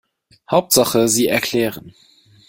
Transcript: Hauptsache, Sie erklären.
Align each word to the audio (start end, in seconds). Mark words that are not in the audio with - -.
Hauptsache, 0.49 1.07
Sie 1.07 1.27
erklären. 1.29 1.93